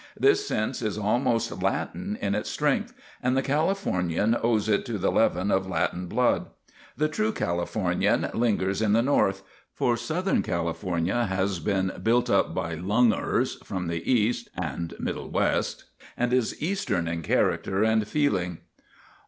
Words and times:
This 0.19 0.47
sense 0.47 0.81
is 0.81 0.97
almost 0.97 1.61
Latin 1.61 2.17
in 2.19 2.33
its 2.33 2.49
strength, 2.49 2.91
and 3.21 3.37
the 3.37 3.43
Californian 3.43 4.35
owes 4.41 4.67
it 4.67 4.83
to 4.87 4.97
the 4.97 5.11
leaven 5.11 5.51
of 5.51 5.67
Latin 5.69 6.07
blood. 6.07 6.47
The 6.97 7.07
true 7.07 7.31
Californian 7.31 8.27
lingers 8.33 8.81
in 8.81 8.93
the 8.93 9.03
north; 9.03 9.43
for 9.75 9.95
southern 9.95 10.41
California 10.41 11.25
has 11.27 11.59
been 11.59 11.91
built 12.01 12.31
up 12.31 12.55
by 12.55 12.73
"lungers" 12.73 13.59
from 13.63 13.89
the 13.89 14.01
East 14.11 14.47
and 14.57 14.95
middle 14.99 15.29
West 15.29 15.85
and 16.17 16.33
is 16.33 16.59
Eastern 16.59 17.07
in 17.07 17.21
character 17.21 17.83
and 17.83 18.07
feeling. 18.07 18.57